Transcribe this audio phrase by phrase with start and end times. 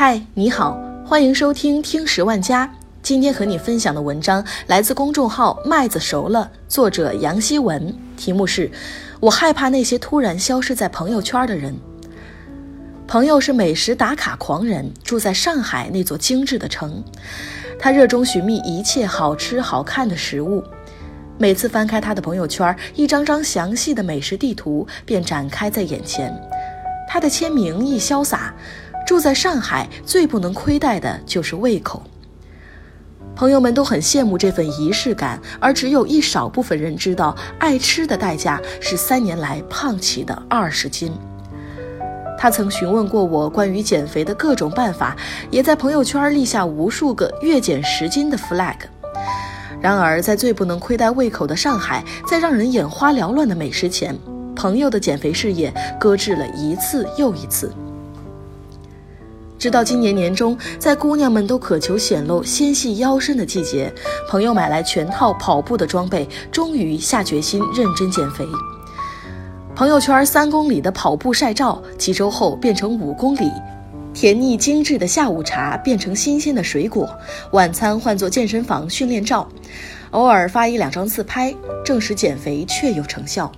[0.00, 2.72] 嗨，你好，欢迎收听听十万加。
[3.02, 8.70] 今天和你分享的文章来自公众号麦子熟了，作者杨希文，题目是
[9.18, 11.74] “我害怕那些突然消失在朋友圈的人”。
[13.08, 17.02] 朋友是美食打卡狂人，住在上海那座精致的城，
[17.76, 20.62] 他热衷寻觅一切好吃好看的食物。
[21.38, 26.32] 每次翻开他的朋友圈，一张张详细的美食地图便展开在眼前。
[27.10, 28.54] 他的签名亦潇洒。
[29.08, 32.02] 住在上海，最不能亏待的就是胃口。
[33.34, 41.10] 朋友们都很羡慕这份仪式感，而只有一少部分人知道，爱吃的代价是三年来胖起的二十斤。
[42.36, 45.16] 他曾询问过我关于减肥的各种办法，
[45.50, 48.76] 也在朋友圈立下无数个月减十斤的 flag。
[49.80, 54.14] 然而，在最不能亏待胃口的上海，在让人眼花缭乱的美食前，
[54.54, 57.72] 朋友的减肥事业搁置了一次又一次。
[59.58, 63.92] 直到今年年中，在姑娘们都渴求显露纤细腰身的季节，
[64.28, 68.46] 朋友买来全套跑步的装备，终于下决心认真减肥。
[69.74, 73.50] 朋友圈三公里的跑步晒照，几周后变成五公里；
[74.14, 77.04] 甜腻精致的下午茶变成新鲜的水果；
[77.52, 79.48] 晚餐换作健身房训练照，
[80.12, 81.52] 偶尔发一两张自拍，
[81.84, 83.50] 证实减肥确有成效。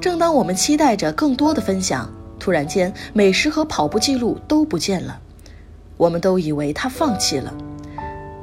[0.00, 2.10] 正当我们期待着更多的分享。
[2.40, 5.20] 突然间，美食和跑步记录都不见了，
[5.96, 7.54] 我们都以为他放弃了。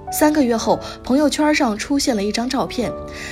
[0.10, 2.90] 三个月后，朋友圈上出现了一张照片，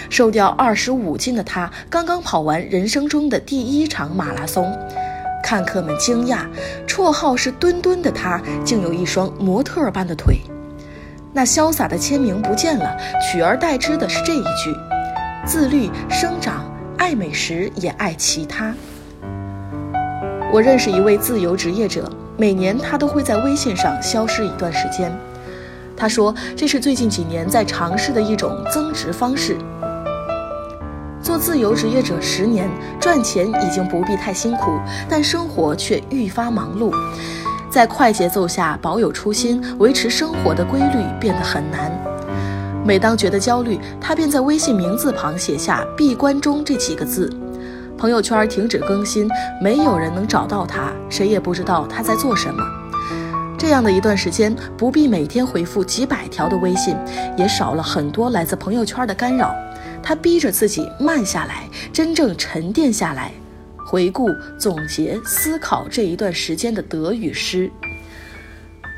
[0.09, 4.77] 瘦掉二十五斤的他刚刚跑完人生中的第一场马拉松。
[5.41, 6.39] 看客们惊讶，
[6.87, 10.39] 绰号是“墩墩”的他竟有一双模特般的腿。
[11.31, 14.75] 那潇洒的签名不见了，取而代之的是这一句：
[15.45, 18.73] 自律、生长、爱美食，也爱其他。
[20.55, 25.13] 我认识一位自由职业者，每年他都会在微信上消失一段时间。
[25.97, 29.57] 他说，这是最近几年在尝试的一种增值方式。
[31.21, 32.69] 做自由职业者十年，
[33.01, 34.79] 赚钱已经不必太辛苦，
[35.09, 36.89] 但生活却愈发忙碌。
[37.69, 41.91] 在快节奏下保有初心，维持生活的规律变得很难。
[42.85, 47.29] 每当觉得焦虑，他便在微信名字旁写下“闭关中”这几个字。
[47.97, 49.29] 朋友圈停止更新，
[49.61, 52.61] 没有人能找到他，谁也不知道他在做什么。
[53.57, 56.95] 这样的一段时间，不必每天回复几百条的微信，
[57.37, 59.55] 也少了很多来自朋友圈的干扰。
[60.03, 61.63] 他逼着自己慢下来，
[61.93, 63.31] 真正沉淀下来，
[63.87, 64.29] 回顾、
[64.59, 67.71] 总结、思考这一段时间的得与失。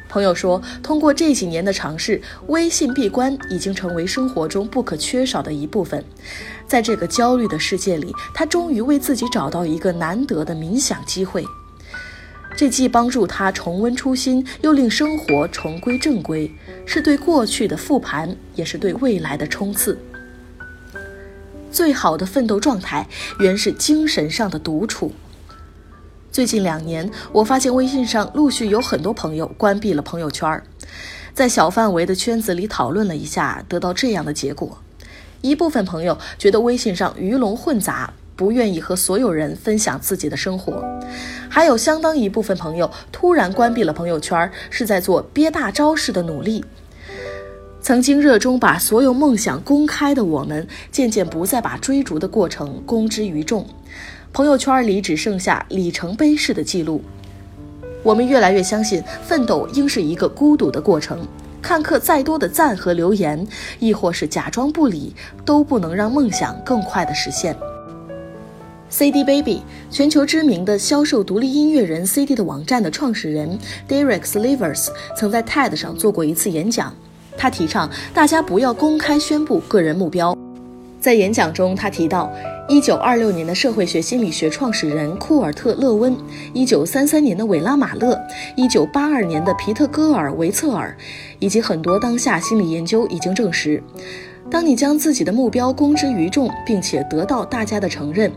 [0.09, 6.03] 朋友说，通过这几年的尝试，微信闭关已经成为生活中不可缺少的一部分。
[6.65, 11.45] 在这个焦虑的世界里，他终于为自己找到一个难得的冥想机会。
[12.55, 16.51] 这既帮助他重温初心，又令生活重归正规，
[16.85, 19.99] 是对过去的复盘，也是对未来的冲刺。
[21.69, 23.07] 最好的奋斗状态，
[23.39, 25.11] 原是精神上的独处。
[26.37, 30.61] 最近两年，我发现微信上陆续有很多朋友关闭了朋友圈，
[31.33, 34.77] 在小范围的圈子里讨论了一下，得到这样的结果：
[35.41, 40.73] 一部分朋友觉得微信上鱼龙混杂，不愿意和所有人分享自己的生活；
[41.49, 46.63] 还有相当一部分朋友突然关闭了朋友圈，是在做憋大招式的努力。
[47.81, 53.65] 曾经热衷把所有梦想公开的我们，渐渐不再把追逐的过程公之于众。
[54.33, 57.01] 朋友圈里只剩下里程碑式的记录。
[58.03, 61.27] 我们越来越相信，奋斗应是一个孤独的过程。
[61.61, 63.45] 看客再多的赞和留言，
[63.79, 67.57] 亦或是假装不理，都不能让梦想更快的实现。
[68.89, 74.87] CD Baby，全球知名的销售独立音乐人 CD 的网站的创始人 Derek Slivers
[75.17, 76.93] 曾在 TED 上做过一次演讲，
[77.35, 80.37] 他提倡大家不要公开宣布个人目标。
[81.01, 82.31] 在演讲中，他提到。
[82.69, 86.13] 一九二六年的社会学心理学创始人库尔特·勒温，
[86.53, 88.19] 一九三三年的韦拉·马勒，
[88.57, 90.93] 一九八二年的皮特·戈尔维策尔，
[91.39, 93.81] 以及很多当下心理研究已经证实，
[94.51, 98.29] 当你将自己的目标公之于众，并且得到大家的承认，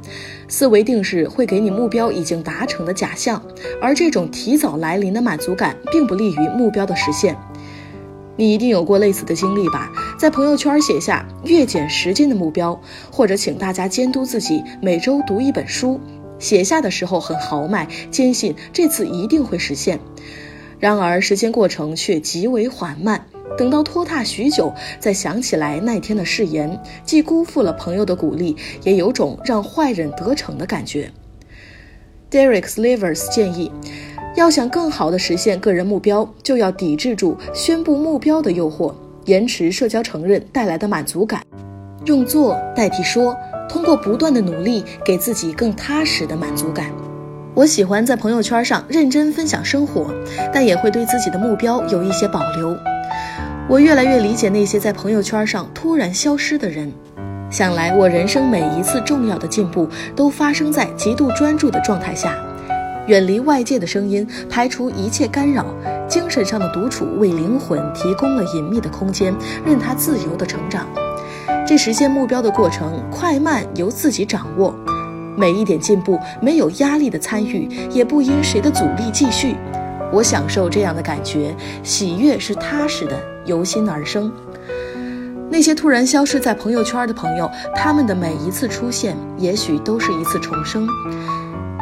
[0.47, 3.43] 思维定式会给你目标已经达成的假象，
[3.83, 7.37] 而这种提早来临的满足感并不利于目标的实现。
[8.37, 9.91] 你一定有过类似的经历吧？
[10.21, 12.79] 在朋友圈写下月减十斤的目标，
[13.11, 15.99] 或者请大家监督自己每周读一本书。
[16.39, 19.99] 写下的时候很豪迈，坚信这次一定会实现。
[20.79, 23.25] 然而时间过程却极为缓慢。
[23.57, 31.11] 等到拖沓许久，再想起来那天的誓言，既辜负了朋友的鼓励，也有种让坏人得逞的感觉。
[32.31, 33.73] Derek Slivers 建议。
[34.37, 38.95] 要想更好的实现个人目标，就要抵制住宣布目标的诱惑，
[39.27, 41.43] 延迟社交承认带来的满足感，
[42.07, 43.37] 用做代替说，
[43.69, 46.87] 通过不断的努力，给自己更踏实的满足感。
[47.55, 50.15] 我喜欢在朋友圈上认真分享生活，
[50.53, 52.77] 但也会对自己的目标有一些保留。
[53.69, 56.93] 我越来越理解那些在朋友圈上突然消失的人。
[57.51, 62.39] 想来，我人生每一次重要的进步，都发生在极度专注的状态下，
[63.11, 65.67] 远离外界的声音，排除一切干扰，
[66.09, 69.35] 精神上的独处为灵魂提供了隐秘的空间，
[69.67, 70.87] 任它自由的成长。
[71.67, 74.73] 这实现目标的过程，快慢由自己掌握。
[75.37, 79.57] 每一点进步没有压力的参与，也不因谁的阻力继续。
[80.13, 81.53] 我享受这样的感觉，
[81.83, 84.33] 喜悦是踏实的，由心而生。
[85.51, 90.87] 那些突然消失在朋友圈的朋友，他们的每一次出现，也许都是一次重生。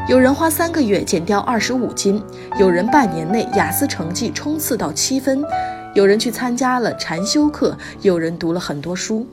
[0.08, 2.22] 有人花三个月减掉二十五斤，
[2.58, 5.44] 有人半年内雅思成绩冲刺到七分，
[5.94, 9.26] 有人去参加了禅修课，有人读了很多书。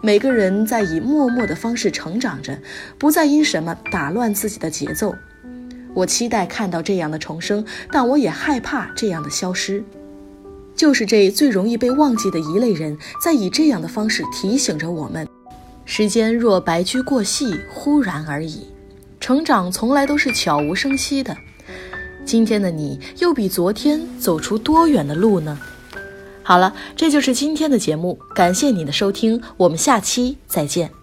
[0.00, 2.56] 每个人在以默默的方式成长着，
[2.96, 5.12] 不再因什么打乱自己的节奏。
[5.94, 9.82] 我期待看到这样的重生，但我也害怕这样的消失。
[10.76, 15.26] 就是这最容易被忘记的一类人，在以这样的方式提醒着我们：
[15.84, 18.68] 时间若白驹过隙，忽然而已。
[19.20, 21.36] 成长从来都是悄无声息的。
[22.24, 25.58] 今天的你，又比昨天走出多远的路呢？
[26.42, 30.97] 好了，这就是今天的节目，感谢你的收听，我们下期再见。